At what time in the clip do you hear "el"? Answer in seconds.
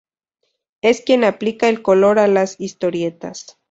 1.69-1.83